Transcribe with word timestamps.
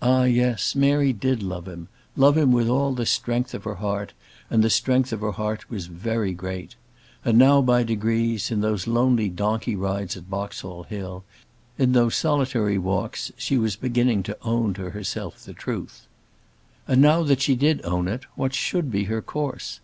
Ah! 0.00 0.22
yes; 0.22 0.76
Mary 0.76 1.12
did 1.12 1.42
love 1.42 1.66
him; 1.66 1.88
love 2.14 2.38
him 2.38 2.52
with 2.52 2.68
all 2.68 2.94
the 2.94 3.04
strength 3.04 3.54
of 3.54 3.64
her 3.64 3.74
heart; 3.74 4.12
and 4.48 4.62
the 4.62 4.70
strength 4.70 5.12
of 5.12 5.20
her 5.20 5.32
heart 5.32 5.68
was 5.68 5.88
very 5.88 6.32
great. 6.32 6.76
And 7.24 7.38
now 7.38 7.60
by 7.60 7.82
degrees, 7.82 8.52
in 8.52 8.60
those 8.60 8.86
lonely 8.86 9.28
donkey 9.28 9.74
rides 9.74 10.16
at 10.16 10.30
Boxall 10.30 10.84
Hill, 10.84 11.24
in 11.76 11.90
those 11.90 12.14
solitary 12.14 12.78
walks, 12.78 13.32
she 13.36 13.58
was 13.58 13.74
beginning 13.74 14.22
to 14.22 14.38
own 14.42 14.74
to 14.74 14.90
herself 14.90 15.40
the 15.40 15.54
truth. 15.54 16.06
And 16.86 17.02
now 17.02 17.24
that 17.24 17.42
she 17.42 17.56
did 17.56 17.84
own 17.84 18.06
it, 18.06 18.26
what 18.36 18.54
should 18.54 18.92
be 18.92 19.06
her 19.06 19.20
course? 19.20 19.80